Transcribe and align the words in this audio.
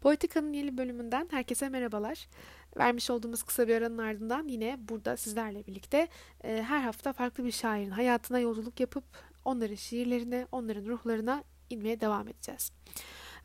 Politika'nın 0.00 0.52
yeni 0.52 0.78
bölümünden 0.78 1.28
herkese 1.30 1.68
merhabalar. 1.68 2.28
Vermiş 2.76 3.10
olduğumuz 3.10 3.42
kısa 3.42 3.68
bir 3.68 3.76
aranın 3.76 3.98
ardından 3.98 4.48
yine 4.48 4.76
burada 4.78 5.16
sizlerle 5.16 5.66
birlikte 5.66 6.08
e, 6.44 6.64
her 6.68 6.80
hafta 6.80 7.12
farklı 7.12 7.44
bir 7.44 7.52
şairin 7.52 7.90
hayatına 7.90 8.38
yolculuk 8.38 8.80
yapıp 8.80 9.04
onların 9.44 9.74
şiirlerine, 9.74 10.46
onların 10.52 10.86
ruhlarına 10.86 11.44
inmeye 11.70 12.00
devam 12.00 12.28
edeceğiz. 12.28 12.72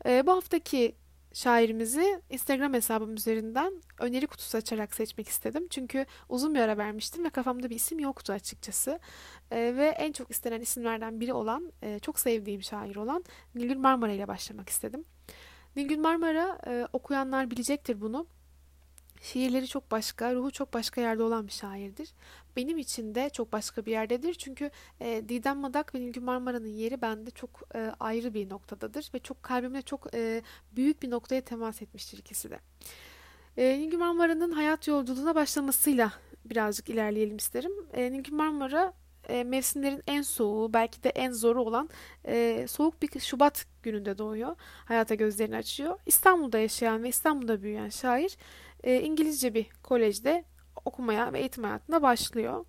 E, 0.06 0.26
bu 0.26 0.32
haftaki 0.32 0.96
şairimizi 1.32 2.20
Instagram 2.30 2.74
hesabım 2.74 3.14
üzerinden 3.14 3.82
öneri 3.98 4.26
kutusu 4.26 4.58
açarak 4.58 4.94
seçmek 4.94 5.28
istedim. 5.28 5.66
Çünkü 5.70 6.06
uzun 6.28 6.54
bir 6.54 6.60
ara 6.60 6.78
vermiştim 6.78 7.24
ve 7.24 7.30
kafamda 7.30 7.70
bir 7.70 7.76
isim 7.76 7.98
yoktu 7.98 8.32
açıkçası. 8.32 9.00
E, 9.50 9.56
ve 9.76 9.86
en 9.86 10.12
çok 10.12 10.30
istenen 10.30 10.60
isimlerden 10.60 11.20
biri 11.20 11.32
olan, 11.32 11.72
e, 11.82 11.98
çok 11.98 12.18
sevdiğim 12.18 12.62
şair 12.62 12.96
olan 12.96 13.24
Nilgün 13.54 13.80
Marmara 13.80 14.12
ile 14.12 14.28
başlamak 14.28 14.68
istedim. 14.68 15.04
Nilgün 15.76 16.00
Marmara 16.00 16.58
e, 16.66 16.86
okuyanlar 16.92 17.50
bilecektir 17.50 18.00
bunu. 18.00 18.26
Şiirleri 19.22 19.68
çok 19.68 19.90
başka, 19.90 20.34
ruhu 20.34 20.50
çok 20.50 20.74
başka 20.74 21.00
yerde 21.00 21.22
olan 21.22 21.46
bir 21.46 21.52
şairdir. 21.52 22.12
Benim 22.56 22.78
için 22.78 23.14
de 23.14 23.30
çok 23.30 23.52
başka 23.52 23.86
bir 23.86 23.90
yerdedir. 23.90 24.34
Çünkü 24.34 24.70
e, 25.00 25.22
Didem 25.28 25.58
Madak 25.58 25.94
ve 25.94 26.00
Nilgün 26.00 26.24
Marmara'nın 26.24 26.66
yeri 26.66 27.02
bende 27.02 27.30
çok 27.30 27.50
e, 27.74 27.92
ayrı 28.00 28.34
bir 28.34 28.50
noktadadır. 28.50 29.10
Ve 29.14 29.18
çok 29.18 29.42
kalbimde 29.42 29.82
çok 29.82 30.14
e, 30.14 30.42
büyük 30.72 31.02
bir 31.02 31.10
noktaya 31.10 31.40
temas 31.40 31.82
etmiştir 31.82 32.18
ikisi 32.18 32.50
de. 32.50 32.60
E, 33.56 33.78
Nilgün 33.78 33.98
Marmara'nın 33.98 34.50
hayat 34.50 34.88
yolculuğuna 34.88 35.34
başlamasıyla 35.34 36.12
birazcık 36.44 36.88
ilerleyelim 36.88 37.36
isterim. 37.36 37.72
E, 37.92 38.12
Nilgün 38.12 38.36
Marmara 38.36 38.92
e, 39.28 39.44
mevsimlerin 39.44 40.02
en 40.06 40.22
soğuğu, 40.22 40.72
belki 40.72 41.02
de 41.02 41.08
en 41.08 41.32
zoru 41.32 41.62
olan 41.62 41.88
e, 42.26 42.66
soğuk 42.68 43.02
bir 43.02 43.20
Şubat 43.20 43.66
gününde 43.82 44.18
doğuyor. 44.18 44.56
Hayata 44.84 45.14
gözlerini 45.14 45.56
açıyor. 45.56 45.98
İstanbul'da 46.06 46.58
yaşayan 46.58 47.02
ve 47.02 47.08
İstanbul'da 47.08 47.62
büyüyen 47.62 47.88
şair 47.88 48.36
e, 48.84 49.00
İngilizce 49.00 49.54
bir 49.54 49.66
kolejde 49.82 50.44
okumaya 50.84 51.32
ve 51.32 51.38
eğitim 51.38 51.64
hayatına 51.64 52.02
başlıyor. 52.02 52.64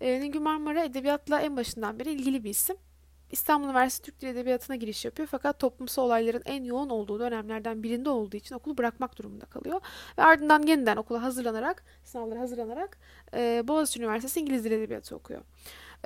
E, 0.00 0.20
Nilgün 0.20 0.42
Marmara 0.42 0.84
edebiyatla 0.84 1.40
en 1.40 1.56
başından 1.56 1.98
beri 1.98 2.12
ilgili 2.12 2.44
bir 2.44 2.50
isim. 2.50 2.76
İstanbul 3.30 3.66
Üniversitesi 3.66 4.10
Türk 4.10 4.20
Dili 4.20 4.30
Edebiyatı'na 4.30 4.76
giriş 4.76 5.04
yapıyor 5.04 5.28
fakat 5.30 5.58
toplumsal 5.58 6.04
olayların 6.04 6.42
en 6.44 6.64
yoğun 6.64 6.88
olduğu 6.88 7.20
dönemlerden 7.20 7.82
birinde 7.82 8.10
olduğu 8.10 8.36
için 8.36 8.54
okulu 8.54 8.78
bırakmak 8.78 9.18
durumunda 9.18 9.46
kalıyor. 9.46 9.80
Ve 10.18 10.22
ardından 10.22 10.62
yeniden 10.62 10.96
okula 10.96 11.22
hazırlanarak, 11.22 11.84
sınavlara 12.04 12.40
hazırlanarak 12.40 12.98
e, 13.34 13.62
Boğaziçi 13.68 14.00
Üniversitesi 14.00 14.40
İngiliz 14.40 14.64
Dili 14.64 14.74
Edebiyatı 14.74 15.16
okuyor. 15.16 15.42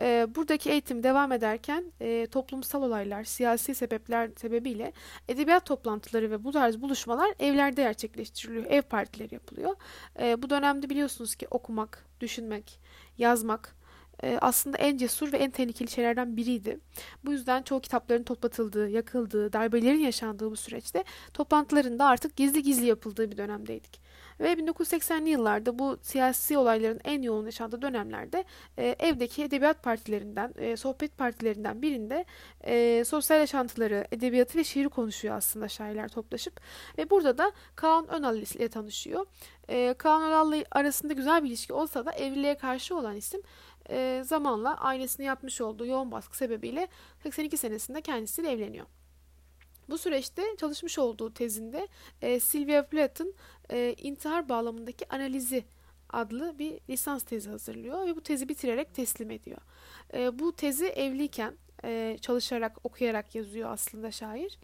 E, 0.00 0.26
buradaki 0.34 0.70
eğitim 0.70 1.02
devam 1.02 1.32
ederken 1.32 1.92
e, 2.00 2.26
toplumsal 2.26 2.82
olaylar, 2.82 3.24
siyasi 3.24 3.74
sebepler 3.74 4.30
sebebiyle 4.36 4.92
edebiyat 5.28 5.66
toplantıları 5.66 6.30
ve 6.30 6.44
bu 6.44 6.52
tarz 6.52 6.80
buluşmalar 6.80 7.34
evlerde 7.38 7.82
gerçekleştiriliyor. 7.82 8.64
Ev 8.64 8.82
partileri 8.82 9.34
yapılıyor. 9.34 9.76
E, 10.20 10.42
bu 10.42 10.50
dönemde 10.50 10.90
biliyorsunuz 10.90 11.34
ki 11.34 11.46
okumak, 11.50 12.06
düşünmek, 12.20 12.80
yazmak 13.18 13.78
e, 14.22 14.38
aslında 14.40 14.78
en 14.78 14.96
cesur 14.96 15.32
ve 15.32 15.36
en 15.36 15.50
tehlikeli 15.50 15.90
şeylerden 15.90 16.36
biriydi. 16.36 16.80
Bu 17.24 17.32
yüzden 17.32 17.62
çoğu 17.62 17.80
kitapların 17.80 18.22
toplatıldığı, 18.22 18.88
yakıldığı, 18.88 19.52
darbelerin 19.52 19.98
yaşandığı 19.98 20.50
bu 20.50 20.56
süreçte 20.56 21.04
toplantıların 21.34 21.98
da 21.98 22.06
artık 22.06 22.36
gizli 22.36 22.62
gizli 22.62 22.86
yapıldığı 22.86 23.30
bir 23.30 23.36
dönemdeydik. 23.36 24.07
Ve 24.40 24.52
1980'li 24.52 25.28
yıllarda 25.28 25.78
bu 25.78 25.98
siyasi 26.02 26.58
olayların 26.58 27.00
en 27.04 27.22
yoğun 27.22 27.44
yaşandığı 27.44 27.82
dönemlerde 27.82 28.44
e, 28.78 28.96
evdeki 28.98 29.44
edebiyat 29.44 29.82
partilerinden, 29.82 30.54
e, 30.58 30.76
sohbet 30.76 31.18
partilerinden 31.18 31.82
birinde 31.82 32.24
e, 32.64 33.04
sosyal 33.04 33.40
yaşantıları, 33.40 34.06
edebiyatı 34.12 34.58
ve 34.58 34.64
şiiri 34.64 34.88
konuşuyor 34.88 35.36
aslında 35.36 35.68
şairler 35.68 36.08
toplaşıp. 36.08 36.60
Ve 36.98 37.10
burada 37.10 37.38
da 37.38 37.52
Kaan 37.76 38.08
Önal 38.08 38.36
ile 38.36 38.68
tanışıyor. 38.68 39.26
E, 39.68 39.94
Kaan 39.98 40.22
Önal 40.22 40.62
arasında 40.70 41.12
güzel 41.12 41.44
bir 41.44 41.48
ilişki 41.48 41.72
olsa 41.72 42.06
da 42.06 42.12
evliliğe 42.12 42.54
karşı 42.54 42.96
olan 42.96 43.16
isim 43.16 43.42
e, 43.90 44.22
zamanla 44.24 44.80
ailesini 44.80 45.26
yapmış 45.26 45.60
olduğu 45.60 45.86
yoğun 45.86 46.12
baskı 46.12 46.36
sebebiyle 46.36 46.88
82 47.22 47.56
senesinde 47.56 48.00
kendisiyle 48.00 48.50
evleniyor. 48.50 48.86
Bu 49.88 49.98
süreçte 49.98 50.42
çalışmış 50.56 50.98
olduğu 50.98 51.34
tezinde 51.34 51.88
e, 52.22 52.40
Sylvia 52.40 52.86
Plath'ın 52.86 53.34
e, 53.70 53.94
intihar 53.98 54.48
bağlamındaki 54.48 55.08
analizi 55.08 55.64
adlı 56.10 56.58
bir 56.58 56.80
lisans 56.88 57.22
tezi 57.22 57.50
hazırlıyor 57.50 58.06
ve 58.06 58.16
bu 58.16 58.20
tezi 58.20 58.48
bitirerek 58.48 58.94
teslim 58.94 59.30
ediyor. 59.30 59.58
E, 60.14 60.38
bu 60.38 60.52
tezi 60.52 60.86
evliyken 60.86 61.54
e, 61.84 62.18
çalışarak, 62.20 62.76
okuyarak 62.84 63.34
yazıyor 63.34 63.70
aslında 63.70 64.10
şair. 64.10 64.58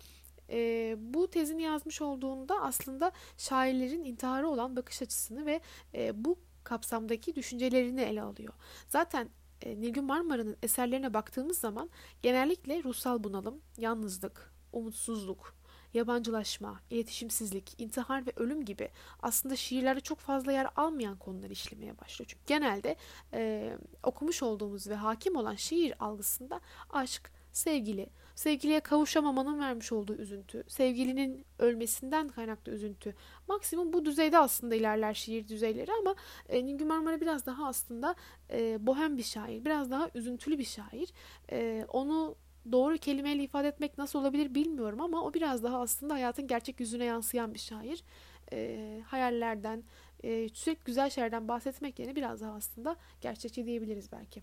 E, 0.50 0.96
bu 0.98 1.30
tezini 1.30 1.62
yazmış 1.62 2.02
olduğunda 2.02 2.60
aslında 2.62 3.12
şairlerin 3.38 4.04
intiharı 4.04 4.48
olan 4.48 4.76
bakış 4.76 5.02
açısını 5.02 5.46
ve 5.46 5.60
e, 5.94 6.24
bu 6.24 6.38
kapsamdaki 6.64 7.34
düşüncelerini 7.34 8.00
ele 8.00 8.22
alıyor. 8.22 8.54
Zaten 8.88 9.28
Nilgün 9.66 10.04
Marmara'nın 10.04 10.56
eserlerine 10.62 11.14
baktığımız 11.14 11.58
zaman 11.58 11.91
genellikle 12.22 12.82
ruhsal 12.84 13.24
bunalım, 13.24 13.60
yalnızlık, 13.78 14.53
umutsuzluk, 14.74 15.54
yabancılaşma, 15.94 16.80
iletişimsizlik, 16.90 17.80
intihar 17.80 18.26
ve 18.26 18.32
ölüm 18.36 18.64
gibi 18.64 18.88
aslında 19.22 19.56
şiirlerde 19.56 20.00
çok 20.00 20.18
fazla 20.18 20.52
yer 20.52 20.66
almayan 20.76 21.16
konular 21.16 21.50
işlemeye 21.50 22.00
başlıyor. 22.00 22.28
Çünkü 22.28 22.44
genelde 22.46 22.96
e, 23.32 23.72
okumuş 24.02 24.42
olduğumuz 24.42 24.88
ve 24.88 24.94
hakim 24.94 25.36
olan 25.36 25.54
şiir 25.54 26.04
algısında 26.04 26.60
aşk, 26.90 27.30
sevgili, 27.52 28.10
sevgiliye 28.34 28.80
kavuşamamanın 28.80 29.60
vermiş 29.60 29.92
olduğu 29.92 30.14
üzüntü, 30.14 30.64
sevgilinin 30.68 31.46
ölmesinden 31.58 32.28
kaynaklı 32.28 32.72
üzüntü. 32.72 33.14
Maksimum 33.48 33.92
bu 33.92 34.04
düzeyde 34.04 34.38
aslında 34.38 34.74
ilerler 34.74 35.14
şiir 35.14 35.48
düzeyleri 35.48 35.92
ama 36.00 36.14
e, 36.48 36.64
Nilgün 36.66 36.88
Marmara 36.88 37.20
biraz 37.20 37.46
daha 37.46 37.66
aslında 37.66 38.14
e, 38.50 38.86
bohem 38.86 39.16
bir 39.16 39.22
şair, 39.22 39.64
biraz 39.64 39.91
daha 39.91 40.10
üzüntülü 40.14 40.58
bir 40.58 40.64
şair. 40.64 41.12
E, 41.50 41.86
onu 41.88 42.36
doğru 42.72 42.98
kelimeyle 42.98 43.42
ifade 43.42 43.69
etmek 43.69 43.98
nasıl 43.98 44.19
olabilir 44.19 44.54
bilmiyorum 44.54 45.00
ama 45.00 45.22
o 45.22 45.34
biraz 45.34 45.62
daha 45.62 45.80
aslında 45.80 46.14
hayatın 46.14 46.47
gerçek 46.47 46.80
yüzüne 46.80 47.04
yansıyan 47.04 47.54
bir 47.54 47.58
şair. 47.58 48.04
E, 48.52 49.00
hayallerden, 49.06 49.84
e, 50.22 50.48
sürekli 50.48 50.84
güzel 50.84 51.10
şeylerden 51.10 51.48
bahsetmek 51.48 51.98
yerine 51.98 52.16
biraz 52.16 52.41
daha 52.41 52.53
aslında 52.53 52.97
gerçekçi 53.20 53.66
diyebiliriz 53.66 54.12
belki. 54.12 54.42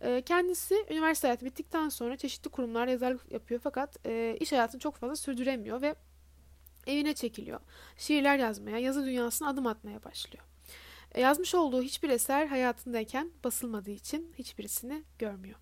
E, 0.00 0.22
kendisi 0.22 0.74
üniversite 0.90 1.28
hayatı 1.28 1.46
bittikten 1.46 1.88
sonra 1.88 2.16
çeşitli 2.16 2.50
kurumlarda 2.50 2.90
yazarlık 2.90 3.32
yapıyor 3.32 3.60
fakat 3.64 4.06
e, 4.06 4.36
iş 4.40 4.52
hayatını 4.52 4.80
çok 4.80 4.96
fazla 4.96 5.16
sürdüremiyor 5.16 5.82
ve 5.82 5.94
evine 6.86 7.14
çekiliyor. 7.14 7.60
Şiirler 7.96 8.38
yazmaya, 8.38 8.78
yazı 8.78 9.06
dünyasına 9.06 9.48
adım 9.48 9.66
atmaya 9.66 10.04
başlıyor. 10.04 10.44
E, 11.14 11.20
yazmış 11.20 11.54
olduğu 11.54 11.82
hiçbir 11.82 12.10
eser 12.10 12.46
hayatındayken 12.46 13.30
basılmadığı 13.44 13.90
için 13.90 14.32
hiçbirisini 14.38 15.04
görmüyor. 15.18 15.58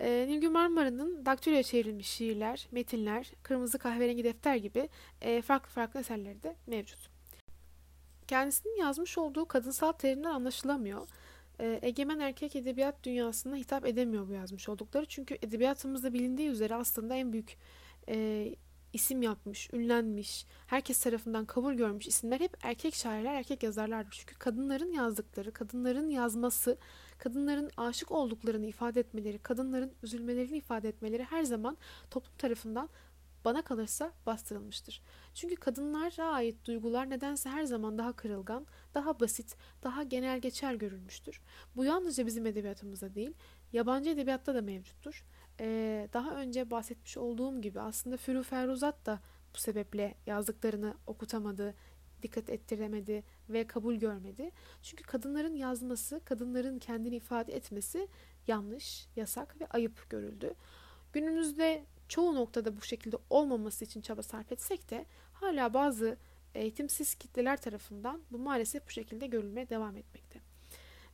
E, 0.00 0.26
Nilgün 0.28 0.52
Marmara'nın 0.52 1.26
daktiloya 1.26 1.62
çevrilmiş 1.62 2.06
şiirler, 2.06 2.68
metinler, 2.70 3.32
kırmızı 3.42 3.78
kahverengi 3.78 4.24
defter 4.24 4.56
gibi 4.56 4.88
e, 5.20 5.42
farklı 5.42 5.70
farklı 5.70 6.00
eserleri 6.00 6.42
de 6.42 6.56
mevcut. 6.66 7.10
Kendisinin 8.26 8.80
yazmış 8.80 9.18
olduğu 9.18 9.46
kadınsal 9.46 9.92
terimler 9.92 10.30
anlaşılamıyor. 10.30 11.08
E, 11.60 11.78
egemen 11.82 12.18
erkek 12.18 12.56
edebiyat 12.56 13.04
dünyasına 13.04 13.56
hitap 13.56 13.86
edemiyor 13.86 14.28
bu 14.28 14.32
yazmış 14.32 14.68
oldukları. 14.68 15.06
Çünkü 15.06 15.38
edebiyatımızda 15.42 16.12
bilindiği 16.12 16.48
üzere 16.48 16.74
aslında 16.74 17.14
en 17.14 17.32
büyük 17.32 17.56
e, 18.08 18.48
isim 18.92 19.22
yapmış, 19.22 19.70
ünlenmiş, 19.72 20.46
herkes 20.66 21.00
tarafından 21.00 21.44
kabul 21.44 21.74
görmüş 21.74 22.06
isimler 22.06 22.40
hep 22.40 22.56
erkek 22.62 22.94
şairler, 22.94 23.34
erkek 23.34 23.62
yazarlardır. 23.62 24.10
Çünkü 24.10 24.34
kadınların 24.34 24.92
yazdıkları, 24.92 25.52
kadınların 25.52 26.08
yazması, 26.10 26.78
kadınların 27.18 27.70
aşık 27.76 28.10
olduklarını 28.10 28.66
ifade 28.66 29.00
etmeleri, 29.00 29.38
kadınların 29.38 29.92
üzülmelerini 30.02 30.56
ifade 30.56 30.88
etmeleri 30.88 31.24
her 31.24 31.42
zaman 31.42 31.76
toplum 32.10 32.36
tarafından 32.38 32.88
bana 33.44 33.62
kalırsa 33.62 34.12
bastırılmıştır. 34.26 35.02
Çünkü 35.34 35.56
kadınlara 35.56 36.24
ait 36.24 36.64
duygular 36.64 37.10
nedense 37.10 37.48
her 37.48 37.64
zaman 37.64 37.98
daha 37.98 38.12
kırılgan, 38.12 38.66
daha 38.94 39.20
basit, 39.20 39.56
daha 39.82 40.02
genel 40.02 40.40
geçer 40.40 40.74
görülmüştür. 40.74 41.40
Bu 41.76 41.84
yalnızca 41.84 42.26
bizim 42.26 42.46
edebiyatımızda 42.46 43.14
değil, 43.14 43.32
yabancı 43.72 44.10
edebiyatta 44.10 44.54
da 44.54 44.62
mevcuttur. 44.62 45.24
Ee, 45.60 46.08
daha 46.12 46.36
önce 46.36 46.70
bahsetmiş 46.70 47.16
olduğum 47.16 47.60
gibi 47.60 47.80
aslında 47.80 48.16
Fürü 48.16 48.42
Feruzat 48.42 49.06
da 49.06 49.20
bu 49.54 49.58
sebeple 49.58 50.14
yazdıklarını 50.26 50.94
okutamadı, 51.06 51.74
dikkat 52.22 52.50
ettiremedi 52.50 53.24
ve 53.50 53.66
kabul 53.66 53.94
görmedi. 53.94 54.50
Çünkü 54.82 55.04
kadınların 55.04 55.54
yazması, 55.54 56.20
kadınların 56.24 56.78
kendini 56.78 57.16
ifade 57.16 57.54
etmesi 57.54 58.08
yanlış, 58.46 59.06
yasak 59.16 59.60
ve 59.60 59.66
ayıp 59.66 60.10
görüldü. 60.10 60.54
Günümüzde 61.12 61.84
çoğu 62.08 62.34
noktada 62.34 62.76
bu 62.76 62.82
şekilde 62.82 63.16
olmaması 63.30 63.84
için 63.84 64.00
çaba 64.00 64.22
sarf 64.22 64.52
etsek 64.52 64.90
de 64.90 65.06
hala 65.32 65.74
bazı 65.74 66.16
eğitimsiz 66.54 67.14
kitleler 67.14 67.56
tarafından 67.56 68.20
bu 68.30 68.38
maalesef 68.38 68.86
bu 68.86 68.90
şekilde 68.90 69.26
görülmeye 69.26 69.68
devam 69.68 69.96
etmekte. 69.96 70.40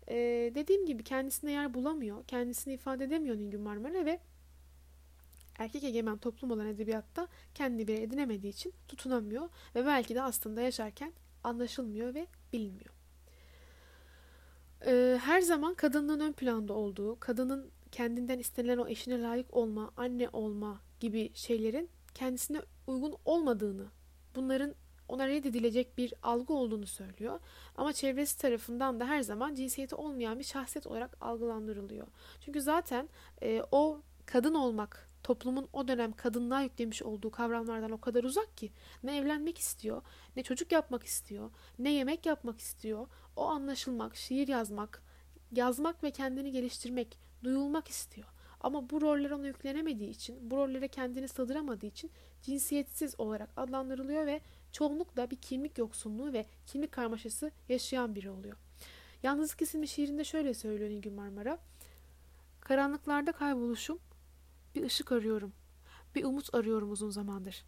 Ee, 0.08 0.52
dediğim 0.54 0.86
gibi 0.86 1.04
kendisine 1.04 1.52
yer 1.52 1.74
bulamıyor, 1.74 2.24
kendisini 2.24 2.74
ifade 2.74 3.04
edemiyor 3.04 3.36
Nilgün 3.36 3.60
Marmara 3.60 4.04
ve 4.04 4.20
erkek 5.58 5.84
egemen 5.84 6.16
toplum 6.18 6.50
olan 6.50 6.66
edebiyatta 6.66 7.28
kendi 7.54 7.88
bir 7.88 7.98
edinemediği 7.98 8.52
için 8.52 8.72
tutunamıyor 8.88 9.48
ve 9.74 9.86
belki 9.86 10.14
de 10.14 10.22
aslında 10.22 10.60
yaşarken 10.60 11.12
anlaşılmıyor 11.44 12.14
ve 12.14 12.26
bilinmiyor. 12.52 12.94
Ee, 14.86 15.18
her 15.22 15.40
zaman 15.40 15.74
kadının 15.74 16.20
ön 16.20 16.32
planda 16.32 16.72
olduğu, 16.72 17.20
kadının 17.20 17.70
kendinden 17.92 18.38
istenilen 18.38 18.78
o 18.78 18.88
eşine 18.88 19.22
layık 19.22 19.54
olma, 19.54 19.92
anne 19.96 20.28
olma 20.32 20.80
gibi 21.00 21.30
şeylerin 21.34 21.90
kendisine 22.14 22.60
uygun 22.86 23.14
olmadığını, 23.24 23.86
bunların 24.34 24.74
ona 25.08 25.28
reddedilecek 25.28 25.98
bir 25.98 26.14
algı 26.22 26.54
olduğunu 26.54 26.86
söylüyor. 26.86 27.40
Ama 27.76 27.92
çevresi 27.92 28.38
tarafından 28.38 29.00
da 29.00 29.06
her 29.06 29.22
zaman 29.22 29.54
cinsiyeti 29.54 29.94
olmayan 29.94 30.38
bir 30.38 30.44
şahsiyet 30.44 30.86
olarak 30.86 31.16
algılandırılıyor. 31.20 32.06
Çünkü 32.40 32.60
zaten 32.60 33.08
e, 33.42 33.62
o 33.72 34.00
kadın 34.26 34.54
olmak 34.54 35.08
toplumun 35.24 35.68
o 35.72 35.88
dönem 35.88 36.12
kadınlığa 36.12 36.62
yüklemiş 36.62 37.02
olduğu 37.02 37.30
kavramlardan 37.30 37.90
o 37.90 38.00
kadar 38.00 38.24
uzak 38.24 38.56
ki 38.56 38.72
ne 39.02 39.16
evlenmek 39.16 39.58
istiyor, 39.58 40.02
ne 40.36 40.42
çocuk 40.42 40.72
yapmak 40.72 41.04
istiyor, 41.04 41.50
ne 41.78 41.92
yemek 41.92 42.26
yapmak 42.26 42.60
istiyor. 42.60 43.06
O 43.36 43.44
anlaşılmak, 43.44 44.16
şiir 44.16 44.48
yazmak, 44.48 45.02
yazmak 45.52 46.04
ve 46.04 46.10
kendini 46.10 46.52
geliştirmek, 46.52 47.18
duyulmak 47.44 47.88
istiyor. 47.88 48.28
Ama 48.60 48.90
bu 48.90 49.00
roller 49.00 49.30
ona 49.30 49.46
yüklenemediği 49.46 50.10
için, 50.10 50.50
bu 50.50 50.56
rollere 50.56 50.88
kendini 50.88 51.28
sığdıramadığı 51.28 51.86
için 51.86 52.10
cinsiyetsiz 52.42 53.20
olarak 53.20 53.50
adlandırılıyor 53.56 54.26
ve 54.26 54.40
çoğunlukla 54.72 55.30
bir 55.30 55.36
kimlik 55.36 55.78
yoksunluğu 55.78 56.32
ve 56.32 56.46
kimlik 56.66 56.92
karmaşası 56.92 57.50
yaşayan 57.68 58.14
biri 58.14 58.30
oluyor. 58.30 58.56
Yalnızlık 59.22 59.62
isimli 59.62 59.88
şiirinde 59.88 60.24
şöyle 60.24 60.54
söylüyor 60.54 60.90
Nilgün 60.90 61.12
Marmara. 61.12 61.58
Karanlıklarda 62.60 63.32
kayboluşum, 63.32 63.98
bir 64.74 64.84
ışık 64.84 65.12
arıyorum, 65.12 65.52
bir 66.14 66.24
umut 66.24 66.54
arıyorum 66.54 66.92
uzun 66.92 67.10
zamandır. 67.10 67.64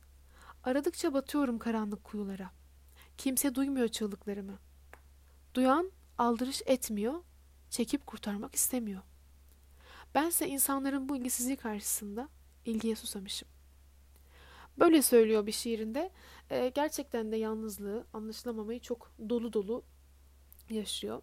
Aradıkça 0.65 1.15
batıyorum 1.15 1.59
karanlık 1.59 2.05
kuyulara. 2.05 2.51
Kimse 3.19 3.55
duymuyor 3.55 3.89
çığlıklarımı. 3.89 4.59
Duyan 5.55 5.91
aldırış 6.19 6.63
etmiyor, 6.67 7.15
çekip 7.71 8.07
kurtarmak 8.07 8.55
istemiyor. 8.55 9.03
Bense 10.15 10.49
insanların 10.49 11.09
bu 11.09 11.17
ilgisizliği 11.17 11.57
karşısında 11.57 12.29
ilgiye 12.65 12.97
susamışım. 12.97 13.49
Böyle 14.79 15.03
söylüyor 15.03 15.47
bir 15.47 15.53
şiirinde. 15.53 16.11
E, 16.51 16.69
gerçekten 16.69 17.33
de 17.33 17.37
yalnızlığı, 17.37 18.07
anlaşılamamayı 18.13 18.81
çok 18.81 19.11
dolu 19.29 19.53
dolu 19.53 19.83
yaşıyor. 20.71 21.23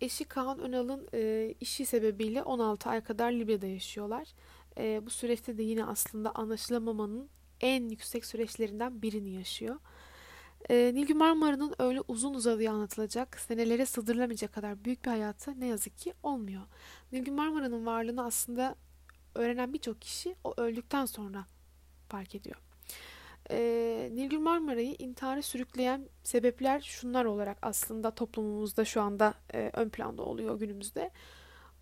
Eşi 0.00 0.24
Kaan 0.24 0.58
Önal'ın 0.58 1.08
e, 1.14 1.54
işi 1.60 1.86
sebebiyle 1.86 2.42
16 2.42 2.90
ay 2.90 3.00
kadar 3.00 3.32
Libya'da 3.32 3.66
yaşıyorlar. 3.66 4.28
E, 4.80 5.06
bu 5.06 5.10
süreçte 5.10 5.58
de 5.58 5.62
yine 5.62 5.84
aslında 5.84 6.34
anlaşılamamanın 6.34 7.28
en 7.60 7.88
yüksek 7.88 8.24
süreçlerinden 8.24 9.02
birini 9.02 9.30
yaşıyor. 9.30 9.76
E, 10.70 10.94
Nilgün 10.94 11.18
Marmara'nın 11.18 11.74
öyle 11.78 12.00
uzun 12.08 12.34
uzadıya 12.34 12.72
anlatılacak, 12.72 13.40
senelere 13.40 13.86
sığdırılamayacak 13.86 14.52
kadar 14.52 14.84
büyük 14.84 15.04
bir 15.04 15.10
hayatı 15.10 15.60
ne 15.60 15.66
yazık 15.66 15.98
ki 15.98 16.14
olmuyor. 16.22 16.62
Nilgün 17.12 17.34
Marmara'nın 17.34 17.86
varlığını 17.86 18.24
aslında 18.24 18.76
öğrenen 19.34 19.72
birçok 19.72 20.00
kişi 20.00 20.36
o 20.44 20.54
öldükten 20.56 21.06
sonra 21.06 21.46
fark 22.08 22.34
ediyor. 22.34 22.56
E, 23.50 24.10
Nilgün 24.12 24.42
Marmara'yı 24.42 24.94
intihara 24.98 25.42
sürükleyen 25.42 26.08
sebepler 26.22 26.80
şunlar 26.80 27.24
olarak 27.24 27.58
aslında 27.62 28.10
toplumumuzda 28.10 28.84
şu 28.84 29.00
anda 29.02 29.34
e, 29.54 29.70
ön 29.74 29.88
planda 29.88 30.22
oluyor 30.22 30.58
günümüzde. 30.58 31.10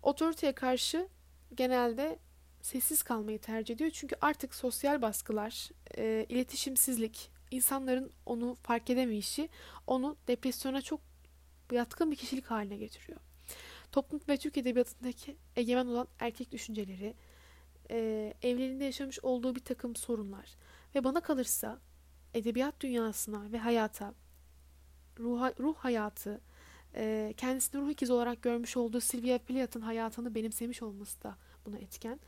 Otoriteye 0.03 0.53
karşı 0.53 1.07
genelde 1.55 2.19
sessiz 2.61 3.03
kalmayı 3.03 3.39
tercih 3.39 3.75
ediyor. 3.75 3.89
Çünkü 3.93 4.15
artık 4.21 4.55
sosyal 4.55 5.01
baskılar, 5.01 5.69
e, 5.97 6.25
iletişimsizlik, 6.29 7.31
insanların 7.51 8.11
onu 8.25 8.55
fark 8.63 8.89
edemeyişi 8.89 9.49
onu 9.87 10.17
depresyona 10.27 10.81
çok 10.81 11.01
yatkın 11.71 12.11
bir 12.11 12.15
kişilik 12.15 12.45
haline 12.45 12.77
getiriyor. 12.77 13.19
Toplum 13.91 14.21
ve 14.29 14.37
Türk 14.37 14.57
Edebiyatı'ndaki 14.57 15.35
egemen 15.55 15.85
olan 15.85 16.07
erkek 16.19 16.51
düşünceleri, 16.51 17.13
e, 17.91 18.33
evliliğinde 18.41 18.83
yaşamış 18.83 19.19
olduğu 19.19 19.55
bir 19.55 19.63
takım 19.63 19.95
sorunlar 19.95 20.55
ve 20.95 21.03
bana 21.03 21.21
kalırsa 21.21 21.79
edebiyat 22.33 22.81
dünyasına 22.81 23.51
ve 23.51 23.57
hayata, 23.57 24.13
ruh, 25.19 25.59
ruh 25.59 25.75
hayatı, 25.75 26.41
e, 26.95 27.33
kendisini 27.37 27.81
ruh 27.81 27.89
ikizi 27.89 28.13
olarak 28.13 28.41
görmüş 28.41 28.77
olduğu 28.77 29.01
Sylvia 29.01 29.37
Plath'ın 29.37 29.81
hayatını 29.81 30.35
benimsemiş 30.35 30.81
olması 30.83 31.23
da 31.23 31.37
buna 31.65 31.77
etken. 31.77 32.19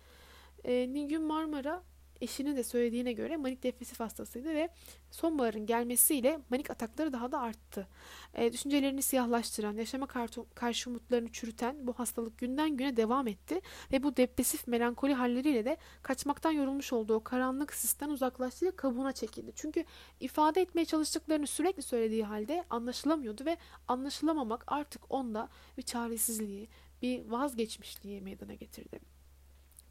E, 0.63 0.93
Nilgün 0.93 1.21
Marmara 1.21 1.83
eşinin 2.21 2.55
de 2.55 2.63
söylediğine 2.63 3.13
göre 3.13 3.37
manik 3.37 3.63
depresif 3.63 3.99
hastasıydı 3.99 4.49
ve 4.49 4.69
sonbaharın 5.11 5.65
gelmesiyle 5.65 6.39
manik 6.49 6.71
atakları 6.71 7.13
daha 7.13 7.31
da 7.31 7.39
arttı. 7.39 7.87
E, 8.33 8.53
düşüncelerini 8.53 9.01
siyahlaştıran, 9.01 9.77
yaşama 9.77 10.07
karşı 10.55 10.89
umutlarını 10.89 11.31
çürüten 11.31 11.87
bu 11.87 11.93
hastalık 11.93 12.37
günden 12.37 12.77
güne 12.77 12.97
devam 12.97 13.27
etti 13.27 13.61
ve 13.91 14.03
bu 14.03 14.17
depresif 14.17 14.67
melankoli 14.67 15.13
halleriyle 15.13 15.65
de 15.65 15.77
kaçmaktan 16.01 16.51
yorulmuş 16.51 16.93
olduğu 16.93 17.15
o 17.15 17.23
karanlık 17.23 17.73
sisten 17.73 18.09
uzaklaştı 18.09 18.65
ve 18.65 18.71
kabuğuna 18.71 19.11
çekildi. 19.11 19.51
Çünkü 19.55 19.85
ifade 20.19 20.61
etmeye 20.61 20.85
çalıştıklarını 20.85 21.47
sürekli 21.47 21.81
söylediği 21.81 22.23
halde 22.23 22.63
anlaşılamıyordu 22.69 23.45
ve 23.45 23.57
anlaşılamamak 23.87 24.63
artık 24.67 25.11
onda 25.11 25.49
bir 25.77 25.83
çaresizliği, 25.83 26.69
bir 27.01 27.25
vazgeçmişliği 27.25 28.21
meydana 28.21 28.53
getirdi. 28.53 29.20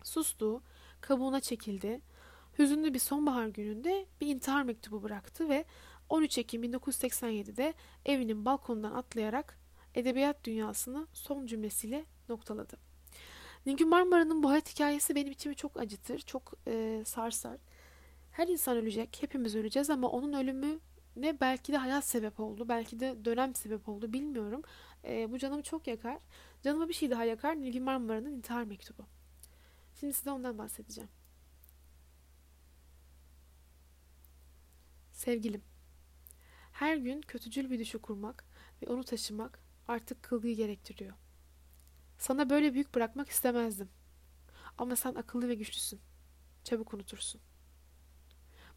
Sustu, 0.02 0.62
kabuğuna 1.00 1.40
çekildi 1.40 2.00
hüzünlü 2.58 2.94
bir 2.94 2.98
sonbahar 2.98 3.46
gününde 3.46 4.06
bir 4.20 4.26
intihar 4.26 4.62
mektubu 4.62 5.02
bıraktı 5.02 5.48
ve 5.48 5.64
13 6.08 6.38
Ekim 6.38 6.64
1987'de 6.64 7.74
evinin 8.06 8.44
balkonundan 8.44 8.92
atlayarak 8.92 9.58
edebiyat 9.94 10.44
dünyasını 10.44 11.06
son 11.12 11.46
cümlesiyle 11.46 12.04
noktaladı. 12.28 12.76
Nilgün 13.66 13.88
Marmara'nın 13.88 14.42
bu 14.42 14.50
hayat 14.50 14.74
hikayesi 14.74 15.14
benim 15.14 15.32
içimi 15.32 15.54
çok 15.54 15.80
acıtır, 15.80 16.18
çok 16.18 16.52
e, 16.66 17.02
sarsar. 17.06 17.58
Her 18.32 18.48
insan 18.48 18.76
ölecek, 18.76 19.18
hepimiz 19.20 19.56
öleceğiz 19.56 19.90
ama 19.90 20.08
onun 20.08 20.32
ölümü 20.32 20.80
ne 21.16 21.40
belki 21.40 21.72
de 21.72 21.76
hayat 21.76 22.04
sebep 22.04 22.40
oldu, 22.40 22.68
belki 22.68 23.00
de 23.00 23.24
dönem 23.24 23.54
sebep 23.54 23.88
oldu 23.88 24.12
bilmiyorum. 24.12 24.62
E, 25.04 25.32
bu 25.32 25.38
canımı 25.38 25.62
çok 25.62 25.86
yakar. 25.86 26.18
Canıma 26.62 26.88
bir 26.88 26.94
şey 26.94 27.10
daha 27.10 27.24
yakar. 27.24 27.60
Nilgün 27.60 27.82
Marmara'nın 27.82 28.32
intihar 28.32 28.64
mektubu. 28.64 29.19
Şimdi 30.00 30.12
size 30.12 30.30
ondan 30.30 30.58
bahsedeceğim. 30.58 31.10
Sevgilim, 35.12 35.62
her 36.72 36.96
gün 36.96 37.20
kötücül 37.20 37.70
bir 37.70 37.78
düşü 37.78 37.98
kurmak 37.98 38.44
ve 38.82 38.90
onu 38.90 39.04
taşımak 39.04 39.62
artık 39.88 40.22
kılgıyı 40.22 40.56
gerektiriyor. 40.56 41.12
Sana 42.18 42.50
böyle 42.50 42.74
büyük 42.74 42.94
bırakmak 42.94 43.28
istemezdim. 43.28 43.88
Ama 44.78 44.96
sen 44.96 45.14
akıllı 45.14 45.48
ve 45.48 45.54
güçlüsün. 45.54 46.00
Çabuk 46.64 46.94
unutursun. 46.94 47.40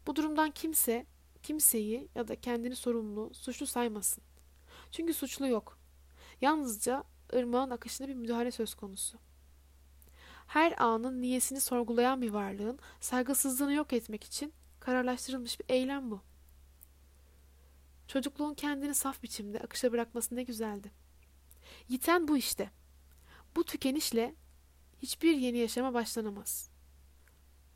Bu 0.06 0.16
durumdan 0.16 0.50
kimse, 0.50 1.06
kimseyi 1.42 2.08
ya 2.14 2.28
da 2.28 2.40
kendini 2.40 2.76
sorumlu, 2.76 3.34
suçlu 3.34 3.66
saymasın. 3.66 4.24
Çünkü 4.90 5.14
suçlu 5.14 5.46
yok. 5.46 5.78
Yalnızca 6.40 7.04
ırmağın 7.34 7.70
akışına 7.70 8.08
bir 8.08 8.14
müdahale 8.14 8.50
söz 8.50 8.74
konusu. 8.74 9.23
Her 10.46 10.82
anın 10.82 11.22
niyesini 11.22 11.60
sorgulayan 11.60 12.22
bir 12.22 12.30
varlığın 12.30 12.78
saygısızlığını 13.00 13.72
yok 13.72 13.92
etmek 13.92 14.24
için 14.24 14.52
kararlaştırılmış 14.80 15.60
bir 15.60 15.66
eylem 15.68 16.10
bu. 16.10 16.20
Çocukluğun 18.08 18.54
kendini 18.54 18.94
saf 18.94 19.22
biçimde 19.22 19.60
akışa 19.60 19.92
bırakması 19.92 20.36
ne 20.36 20.42
güzeldi. 20.42 20.90
Yiten 21.88 22.28
bu 22.28 22.36
işte. 22.36 22.70
Bu 23.56 23.64
tükenişle 23.64 24.34
hiçbir 24.98 25.36
yeni 25.36 25.58
yaşama 25.58 25.94
başlanamaz. 25.94 26.70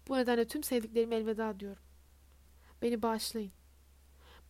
Bu 0.09 0.17
nedenle 0.17 0.47
tüm 0.47 0.63
sevdiklerime 0.63 1.17
elveda 1.17 1.61
diyorum. 1.61 1.83
Beni 2.83 3.03
bağışlayın. 3.03 3.53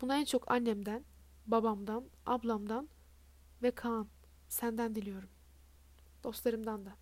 Buna 0.00 0.16
en 0.16 0.24
çok 0.24 0.50
annemden, 0.50 1.04
babamdan, 1.46 2.04
ablamdan 2.26 2.88
ve 3.62 3.70
Kaan, 3.70 4.08
senden 4.48 4.94
diliyorum. 4.94 5.28
Dostlarımdan 6.24 6.86
da. 6.86 6.96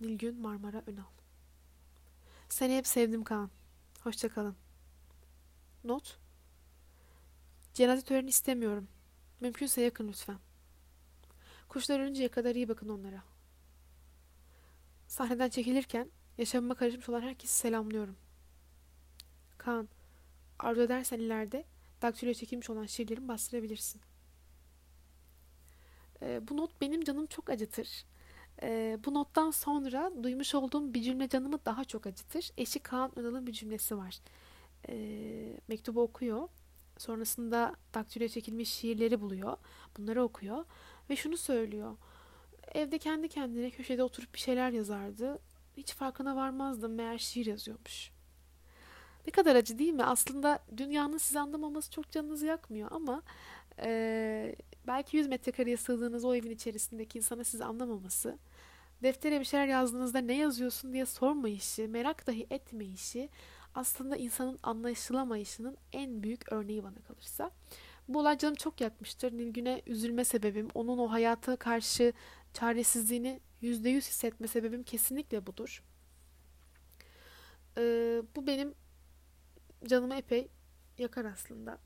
Nilgün 0.00 0.40
Marmara 0.40 0.82
Önal 0.86 1.04
Seni 2.48 2.76
hep 2.76 2.86
sevdim 2.86 3.24
Kaan. 3.24 3.50
Hoşçakalın. 4.00 4.56
Not 5.84 6.18
Cenaze 7.74 8.02
töreni 8.02 8.28
istemiyorum. 8.28 8.88
Mümkünse 9.40 9.80
yakın 9.80 10.08
lütfen. 10.08 10.38
Kuşlar 11.68 12.00
ölünceye 12.00 12.28
kadar 12.28 12.54
iyi 12.54 12.68
bakın 12.68 12.88
onlara. 12.88 13.22
Sahneden 15.08 15.48
çekilirken 15.48 16.10
yaşamıma 16.38 16.74
karışmış 16.74 17.08
olan 17.08 17.20
herkesi 17.20 17.54
selamlıyorum. 17.54 18.16
Kaan, 19.58 19.88
arzu 20.58 20.80
edersen 20.80 21.18
ileride 21.18 21.64
daktiloya 22.02 22.34
çekilmiş 22.34 22.70
olan 22.70 22.86
şiirlerimi 22.86 23.28
bastırabilirsin. 23.28 24.00
Ee, 26.22 26.48
bu 26.48 26.56
not 26.56 26.80
benim 26.80 27.04
canım 27.04 27.26
çok 27.26 27.50
acıtır. 27.50 28.04
E, 28.62 28.98
bu 29.04 29.14
nottan 29.14 29.50
sonra 29.50 30.12
duymuş 30.22 30.54
olduğum 30.54 30.94
bir 30.94 31.02
cümle 31.02 31.28
canımı 31.28 31.64
daha 31.66 31.84
çok 31.84 32.06
acıtır. 32.06 32.50
Eşi 32.58 32.78
Kaan 32.80 33.18
Önal'ın 33.18 33.46
bir 33.46 33.52
cümlesi 33.52 33.96
var. 33.96 34.18
E, 34.88 34.94
mektubu 35.68 36.02
okuyor. 36.02 36.48
Sonrasında 36.98 37.74
daktiloya 37.94 38.28
çekilmiş 38.28 38.72
şiirleri 38.72 39.20
buluyor. 39.20 39.56
Bunları 39.98 40.22
okuyor. 40.22 40.64
Ve 41.10 41.16
şunu 41.16 41.36
söylüyor. 41.36 41.96
Evde 42.74 42.98
kendi 42.98 43.28
kendine 43.28 43.70
köşede 43.70 44.02
oturup 44.02 44.34
bir 44.34 44.38
şeyler 44.38 44.70
yazardı. 44.70 45.38
Hiç 45.76 45.94
farkına 45.94 46.36
varmazdım 46.36 46.94
meğer 46.94 47.18
şiir 47.18 47.46
yazıyormuş. 47.46 48.10
Ne 49.26 49.30
kadar 49.30 49.56
acı 49.56 49.78
değil 49.78 49.92
mi? 49.92 50.04
Aslında 50.04 50.58
dünyanın 50.76 51.18
sizi 51.18 51.40
anlamaması 51.40 51.90
çok 51.90 52.10
canınızı 52.10 52.46
yakmıyor 52.46 52.88
ama 52.92 53.22
e, 53.82 54.56
belki 54.86 55.16
100 55.16 55.28
metrekareye 55.28 55.76
sığdığınız 55.76 56.24
o 56.24 56.34
evin 56.34 56.50
içerisindeki 56.50 57.18
insana 57.18 57.44
sizi 57.44 57.64
anlamaması, 57.64 58.38
deftere 59.02 59.40
bir 59.40 59.44
şeyler 59.44 59.66
yazdığınızda 59.66 60.18
ne 60.18 60.36
yazıyorsun 60.36 60.92
diye 60.92 61.06
sormayışı, 61.06 61.88
merak 61.88 62.26
dahi 62.26 62.46
etmeyişi 62.50 63.28
aslında 63.74 64.16
insanın 64.16 64.58
anlaşılamayışının 64.62 65.76
en 65.92 66.22
büyük 66.22 66.52
örneği 66.52 66.84
bana 66.84 67.02
kalırsa. 67.08 67.50
Bu 68.08 68.18
olay 68.18 68.38
canım 68.38 68.54
çok 68.54 68.80
yakmıştır. 68.80 69.32
Nilgün'e 69.32 69.82
üzülme 69.86 70.24
sebebim, 70.24 70.68
onun 70.74 70.98
o 70.98 71.10
hayata 71.10 71.56
karşı 71.56 72.12
çaresizliğini 72.54 73.40
yüzde 73.60 73.88
yüz 73.88 74.08
hissetme 74.08 74.46
sebebim 74.46 74.82
kesinlikle 74.82 75.46
budur. 75.46 75.84
Ee, 77.78 78.22
bu 78.36 78.46
benim 78.46 78.74
canımı 79.86 80.14
epey 80.14 80.48
yakar 80.98 81.24
aslında. 81.24 81.78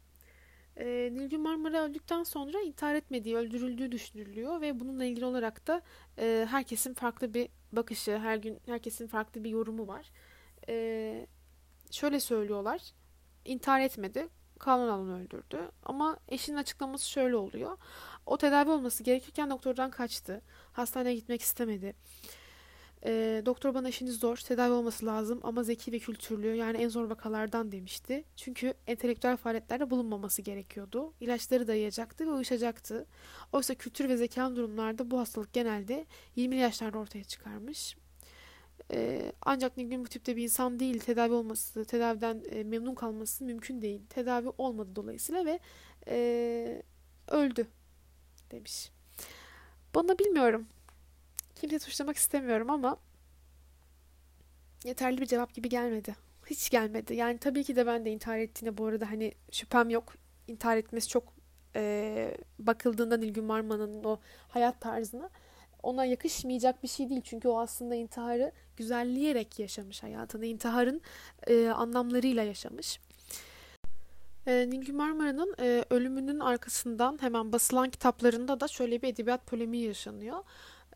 Ee, 0.76 1.10
Nilgün 1.12 1.40
Marmara 1.40 1.84
öldükten 1.84 2.22
sonra 2.22 2.60
intihar 2.60 2.94
etmediği, 2.94 3.36
öldürüldüğü 3.36 3.92
düşünülüyor 3.92 4.60
ve 4.60 4.80
bununla 4.80 5.04
ilgili 5.04 5.24
olarak 5.24 5.66
da 5.66 5.82
e, 6.18 6.46
herkesin 6.50 6.94
farklı 6.94 7.34
bir 7.34 7.48
bakışı, 7.72 8.18
her 8.18 8.36
gün 8.36 8.58
herkesin 8.66 9.06
farklı 9.06 9.44
bir 9.44 9.50
yorumu 9.50 9.86
var. 9.86 10.10
E, 10.68 11.26
şöyle 11.90 12.20
söylüyorlar, 12.20 12.80
intihar 13.44 13.80
etmedi, 13.80 14.28
Kanun 14.58 14.88
alanı 14.88 15.24
öldürdü. 15.24 15.70
Ama 15.82 16.16
eşinin 16.28 16.56
açıklaması 16.56 17.10
şöyle 17.10 17.36
oluyor. 17.36 17.78
O 18.26 18.38
tedavi 18.38 18.70
olması 18.70 19.02
gerekirken 19.02 19.50
doktordan 19.50 19.90
kaçtı. 19.90 20.42
Hastaneye 20.72 21.14
gitmek 21.14 21.42
istemedi. 21.42 21.94
E, 23.06 23.42
doktor 23.46 23.74
bana 23.74 23.88
işiniz 23.88 24.18
zor, 24.18 24.36
tedavi 24.36 24.72
olması 24.72 25.06
lazım 25.06 25.40
ama 25.42 25.62
zeki 25.62 25.92
ve 25.92 25.98
kültürlü 25.98 26.54
yani 26.54 26.78
en 26.78 26.88
zor 26.88 27.10
vakalardan 27.10 27.72
demişti. 27.72 28.24
Çünkü 28.36 28.74
entelektüel 28.86 29.36
faaliyetlerde 29.36 29.90
bulunmaması 29.90 30.42
gerekiyordu. 30.42 31.12
İlaçları 31.20 31.66
dayayacaktı 31.66 32.26
ve 32.26 32.30
uyuşacaktı. 32.30 33.06
Oysa 33.52 33.74
kültür 33.74 34.08
ve 34.08 34.16
zekalı 34.16 34.56
durumlarda 34.56 35.10
bu 35.10 35.18
hastalık 35.18 35.52
genelde 35.52 36.06
20'li 36.36 36.56
yaşlarda 36.56 36.98
ortaya 36.98 37.24
çıkarmış. 37.24 37.96
E, 38.92 39.32
ancak 39.42 39.76
Nilgün 39.76 40.04
bu 40.04 40.08
tipte 40.08 40.36
bir 40.36 40.42
insan 40.42 40.80
değil. 40.80 41.00
Tedavi 41.00 41.32
olması, 41.32 41.84
tedaviden 41.84 42.42
e, 42.50 42.64
memnun 42.64 42.94
kalması 42.94 43.44
mümkün 43.44 43.82
değil. 43.82 44.02
Tedavi 44.08 44.48
olmadı 44.58 44.90
dolayısıyla 44.96 45.44
ve 45.44 45.60
e, 46.08 46.82
öldü 47.28 47.66
demiş. 48.50 48.90
Bana 49.94 50.18
bilmiyorum. 50.18 50.66
Kimse 51.64 51.78
suçlamak 51.78 52.16
istemiyorum 52.16 52.70
ama 52.70 52.96
yeterli 54.84 55.20
bir 55.20 55.26
cevap 55.26 55.54
gibi 55.54 55.68
gelmedi. 55.68 56.16
Hiç 56.46 56.70
gelmedi. 56.70 57.14
Yani 57.14 57.38
tabii 57.38 57.64
ki 57.64 57.76
de 57.76 57.86
ben 57.86 58.04
de 58.04 58.10
intihar 58.10 58.38
ettiğine 58.38 58.78
bu 58.78 58.86
arada 58.86 59.10
hani 59.10 59.32
şüphem 59.52 59.90
yok. 59.90 60.14
İntihar 60.48 60.76
etmesi 60.76 61.08
çok 61.08 61.32
e, 61.76 62.36
bakıldığında 62.58 63.16
Nilgün 63.16 63.44
Marman'ın 63.44 64.04
o 64.04 64.20
hayat 64.48 64.80
tarzına 64.80 65.30
ona 65.82 66.04
yakışmayacak 66.04 66.82
bir 66.82 66.88
şey 66.88 67.08
değil. 67.10 67.20
Çünkü 67.24 67.48
o 67.48 67.58
aslında 67.58 67.94
intiharı 67.94 68.52
güzelleyerek 68.76 69.58
yaşamış 69.58 70.02
hayatını. 70.02 70.46
İntiharın 70.46 71.00
e, 71.46 71.68
anlamlarıyla 71.68 72.42
yaşamış. 72.42 73.00
E, 74.46 74.70
Nilgün 74.70 74.96
Marmara'nın 74.96 75.54
e, 75.60 75.84
ölümünün 75.90 76.40
arkasından 76.40 77.22
hemen 77.22 77.52
basılan 77.52 77.90
kitaplarında 77.90 78.60
da 78.60 78.68
şöyle 78.68 79.02
bir 79.02 79.08
edebiyat 79.08 79.46
polemiği 79.46 79.86
yaşanıyor. 79.86 80.38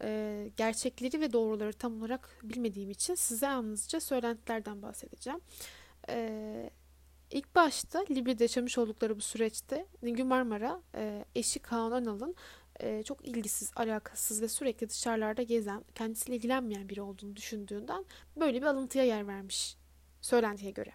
E, 0.03 0.51
gerçekleri 0.57 1.21
ve 1.21 1.33
doğruları 1.33 1.73
tam 1.73 1.99
olarak 1.99 2.39
bilmediğim 2.43 2.91
için 2.91 3.15
size 3.15 3.47
yalnızca 3.47 4.01
söylentilerden 4.01 4.83
bahsedeceğim. 4.83 5.41
E, 6.09 6.71
İlk 7.31 7.55
başta 7.55 8.05
Libya'da 8.11 8.45
yaşamış 8.45 8.79
oldukları 8.79 9.17
bu 9.17 9.21
süreçte 9.21 9.87
Nilgün 10.03 10.27
Marmara 10.27 10.83
e, 10.95 11.25
eşi 11.35 11.59
Kaan 11.59 11.93
Önal'ın 11.93 12.35
e, 12.81 13.03
çok 13.03 13.29
ilgisiz, 13.29 13.73
alakasız 13.77 14.43
ve 14.43 14.49
sürekli 14.49 14.89
dışarılarda 14.89 15.43
gezen, 15.43 15.85
kendisiyle 15.95 16.37
ilgilenmeyen 16.37 16.89
biri 16.89 17.03
olduğunu 17.03 17.37
düşündüğünden 17.37 18.05
böyle 18.37 18.61
bir 18.61 18.67
alıntıya 18.67 19.05
yer 19.05 19.27
vermiş 19.27 19.77
söylentiye 20.21 20.71
göre. 20.71 20.91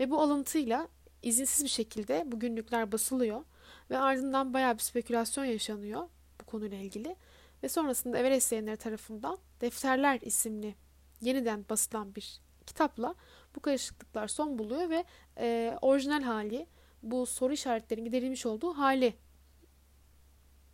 Ve 0.00 0.10
bu 0.10 0.20
alıntıyla 0.20 0.88
izinsiz 1.22 1.64
bir 1.64 1.70
şekilde 1.70 2.22
bu 2.26 2.40
günlükler 2.40 2.92
basılıyor 2.92 3.44
ve 3.90 3.98
ardından 3.98 4.54
bayağı 4.54 4.74
bir 4.74 4.82
spekülasyon 4.82 5.44
yaşanıyor 5.44 6.08
bu 6.40 6.44
konuyla 6.44 6.78
ilgili. 6.78 7.16
Ve 7.64 7.68
sonrasında 7.68 8.18
Everest 8.18 8.52
yayınları 8.52 8.76
tarafından 8.76 9.38
Defterler 9.60 10.18
isimli 10.22 10.74
yeniden 11.20 11.64
basılan 11.70 12.14
bir 12.14 12.40
kitapla 12.66 13.14
bu 13.56 13.60
karışıklıklar 13.60 14.28
son 14.28 14.58
buluyor 14.58 14.90
ve 14.90 15.04
e, 15.38 15.78
orijinal 15.82 16.22
hali 16.22 16.66
bu 17.02 17.26
soru 17.26 17.52
işaretlerinin 17.52 18.04
giderilmiş 18.04 18.46
olduğu 18.46 18.72
hali 18.72 19.14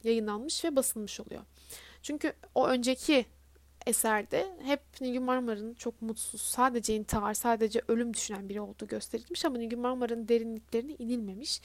yayınlanmış 0.05 0.65
ve 0.65 0.77
basılmış 0.77 1.21
oluyor. 1.21 1.43
Çünkü 2.03 2.33
o 2.55 2.67
önceki 2.67 3.27
eserde 3.87 4.47
hep 4.63 4.81
Nilgün 5.01 5.23
Marmara'nın 5.23 5.75
çok 5.75 6.03
mutsuz, 6.03 6.41
sadece 6.41 6.95
intihar, 6.95 7.35
sadece 7.35 7.83
ölüm 7.89 8.15
düşünen 8.15 8.49
biri 8.49 8.61
olduğu 8.61 8.87
gösterilmiş 8.87 9.45
ama 9.45 9.59
Nilgün 9.59 9.81
Marmara'nın 9.81 10.29
derinliklerine 10.29 10.95
inilmemiş. 10.95 11.61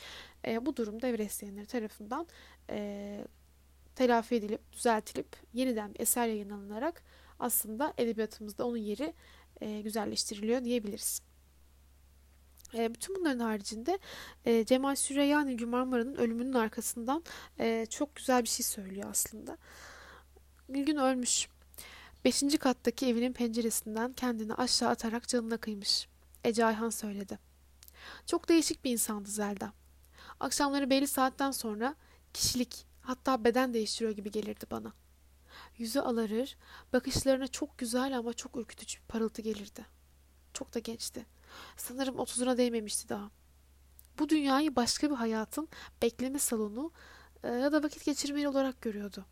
E, 0.47 0.65
bu 0.65 0.75
durumda 0.75 1.07
Everest 1.07 1.43
yayınları 1.43 1.65
tarafından 1.65 2.27
e, 2.69 3.27
telafi 3.95 4.35
edilip, 4.35 4.73
düzeltilip 4.73 5.27
yeniden 5.53 5.93
bir 5.93 5.99
eser 5.99 6.27
yayınlanarak 6.27 7.03
aslında 7.39 7.93
edebiyatımızda 7.97 8.67
onun 8.67 8.77
yeri 8.77 9.13
e, 9.61 9.81
güzelleştiriliyor 9.81 10.63
diyebiliriz. 10.63 11.21
E, 12.73 12.93
bütün 12.93 13.15
bunların 13.15 13.39
haricinde 13.39 13.99
e, 14.45 14.65
Cemal 14.65 14.95
Süreyya 14.95 15.41
Nilgün 15.41 15.69
Marmara'nın 15.69 16.15
ölümünün 16.15 16.53
arkasından 16.53 17.23
e, 17.59 17.85
çok 17.89 18.15
güzel 18.15 18.43
bir 18.43 18.49
şey 18.49 18.63
söylüyor 18.63 19.09
aslında. 19.11 19.57
Nilgün 20.69 20.97
ölmüş. 20.97 21.47
Beşinci 22.25 22.57
kattaki 22.57 23.07
evinin 23.07 23.33
penceresinden 23.33 24.13
kendini 24.13 24.53
aşağı 24.53 24.89
atarak 24.89 25.27
canına 25.27 25.57
kıymış. 25.57 26.07
Ece 26.43 26.65
Ayhan 26.65 26.89
söyledi. 26.89 27.39
Çok 28.25 28.49
değişik 28.49 28.83
bir 28.83 28.91
insandı 28.91 29.29
Zelda. 29.29 29.73
Akşamları 30.39 30.89
belli 30.89 31.07
saatten 31.07 31.51
sonra 31.51 31.95
kişilik 32.33 32.85
hatta 33.05 33.43
beden 33.43 33.73
değiştiriyor 33.73 34.11
gibi 34.11 34.31
gelirdi 34.31 34.65
bana. 34.71 34.93
Yüzü 35.77 35.99
alarır, 35.99 36.57
bakışlarına 36.93 37.47
çok 37.47 37.77
güzel 37.77 38.17
ama 38.17 38.33
çok 38.33 38.55
ürkütücü 38.55 38.99
bir 38.99 39.05
parıltı 39.07 39.41
gelirdi. 39.41 39.85
Çok 40.53 40.73
da 40.73 40.79
gençti. 40.79 41.25
Sanırım 41.77 42.19
otuzuna 42.19 42.57
değmemişti 42.57 43.09
daha. 43.09 43.31
Bu 44.19 44.29
dünyayı 44.29 44.75
başka 44.75 45.09
bir 45.09 45.15
hayatın 45.15 45.67
bekleme 46.01 46.39
salonu 46.39 46.91
e, 47.43 47.47
ya 47.47 47.71
da 47.71 47.83
vakit 47.83 48.05
geçirme 48.05 48.47
olarak 48.47 48.81
görüyordu. 48.81 49.25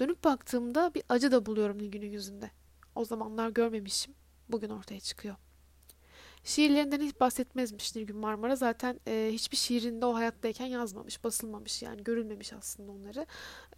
Dönüp 0.00 0.24
baktığımda 0.24 0.94
bir 0.94 1.02
acı 1.08 1.32
da 1.32 1.46
buluyorum 1.46 1.78
Nilgün'ün 1.78 2.10
yüzünde. 2.10 2.50
O 2.94 3.04
zamanlar 3.04 3.48
görmemişim. 3.48 4.14
Bugün 4.48 4.70
ortaya 4.70 5.00
çıkıyor. 5.00 5.36
Şiirlerinden 6.44 7.00
hiç 7.00 7.20
bahsetmezmiş 7.20 7.96
Nilgün 7.96 8.16
Marmara. 8.16 8.56
Zaten 8.56 9.00
e, 9.06 9.30
hiçbir 9.32 9.56
şiirinde 9.56 10.06
o 10.06 10.14
hayattayken 10.14 10.66
yazmamış, 10.66 11.24
basılmamış 11.24 11.82
yani 11.82 12.04
görülmemiş 12.04 12.52
aslında 12.52 12.92
onları. 12.92 13.26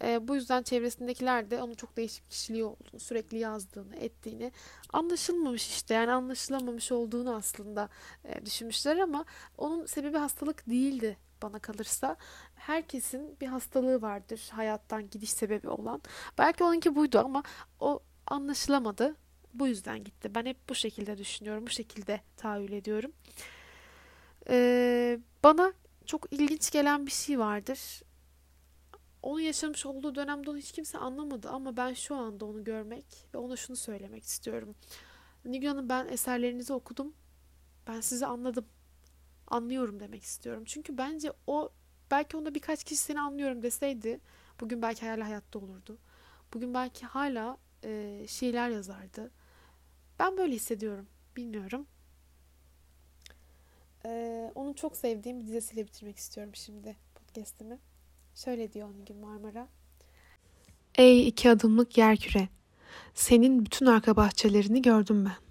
E, 0.03 0.27
bu 0.27 0.35
yüzden 0.35 0.63
çevresindekiler 0.63 1.51
de 1.51 1.61
onun 1.61 1.73
çok 1.73 1.97
değişik 1.97 2.29
kişiliği 2.29 2.63
olduğunu, 2.63 2.99
sürekli 2.99 3.37
yazdığını, 3.37 3.95
ettiğini 3.95 4.51
anlaşılmamış 4.93 5.69
işte 5.69 5.93
yani 5.93 6.11
anlaşılamamış 6.11 6.91
olduğunu 6.91 7.35
aslında 7.35 7.89
e, 8.25 8.45
düşünmüşler 8.45 8.97
ama 8.97 9.25
onun 9.57 9.85
sebebi 9.85 10.17
hastalık 10.17 10.69
değildi 10.69 11.17
bana 11.41 11.59
kalırsa. 11.59 12.17
Herkesin 12.55 13.39
bir 13.41 13.47
hastalığı 13.47 14.01
vardır 14.01 14.49
hayattan 14.51 15.09
gidiş 15.09 15.31
sebebi 15.31 15.69
olan. 15.69 16.01
Belki 16.37 16.63
onunki 16.63 16.95
buydu 16.95 17.19
ama 17.19 17.43
o 17.79 17.99
anlaşılamadı 18.27 19.15
bu 19.53 19.67
yüzden 19.67 20.03
gitti. 20.03 20.35
Ben 20.35 20.45
hep 20.45 20.69
bu 20.69 20.75
şekilde 20.75 21.17
düşünüyorum, 21.17 21.67
bu 21.67 21.69
şekilde 21.69 22.21
tahayyül 22.37 22.71
ediyorum. 22.71 23.11
Ee, 24.49 25.19
bana 25.43 25.73
çok 26.05 26.27
ilginç 26.31 26.71
gelen 26.71 27.05
bir 27.05 27.11
şey 27.11 27.39
vardır. 27.39 28.01
Onu 29.23 29.41
yaşamış 29.41 29.85
olduğu 29.85 30.15
dönemde 30.15 30.49
onu 30.49 30.57
hiç 30.57 30.71
kimse 30.71 30.97
anlamadı 30.97 31.49
ama 31.49 31.77
ben 31.77 31.93
şu 31.93 32.15
anda 32.15 32.45
onu 32.45 32.63
görmek 32.63 33.05
ve 33.33 33.37
ona 33.37 33.55
şunu 33.55 33.77
söylemek 33.77 34.23
istiyorum. 34.23 34.75
Nilgün 35.45 35.67
Hanım 35.67 35.89
ben 35.89 36.07
eserlerinizi 36.07 36.73
okudum. 36.73 37.13
Ben 37.87 38.01
sizi 38.01 38.25
anladım. 38.25 38.65
Anlıyorum 39.47 39.99
demek 39.99 40.23
istiyorum. 40.23 40.63
Çünkü 40.65 40.97
bence 40.97 41.31
o 41.47 41.69
belki 42.11 42.37
onda 42.37 42.55
birkaç 42.55 42.83
kişi 42.83 43.01
seni 43.01 43.21
anlıyorum 43.21 43.61
deseydi 43.61 44.19
bugün 44.61 44.81
belki 44.81 45.05
hala 45.07 45.25
hayatta 45.25 45.59
olurdu. 45.59 45.97
Bugün 46.53 46.73
belki 46.73 47.05
hala 47.05 47.57
e, 47.83 48.25
şiirler 48.27 48.69
yazardı. 48.69 49.31
Ben 50.23 50.37
böyle 50.37 50.55
hissediyorum. 50.55 51.07
Bilmiyorum. 51.37 51.85
Ee, 54.05 54.51
onu 54.55 54.75
çok 54.75 54.97
sevdiğim 54.97 55.39
bir 55.39 55.47
dizesiyle 55.47 55.85
bitirmek 55.85 56.17
istiyorum 56.17 56.55
şimdi 56.55 56.95
podcast'imi. 57.15 57.79
Şöyle 58.35 58.73
diyor 58.73 58.89
Nilgün 58.89 59.17
Marmara. 59.17 59.67
Ey 60.95 61.27
iki 61.27 61.49
adımlık 61.49 61.97
yer 61.97 62.17
küre, 62.17 62.49
senin 63.13 63.65
bütün 63.65 63.85
arka 63.85 64.15
bahçelerini 64.15 64.81
gördüm 64.81 65.25
ben. 65.25 65.42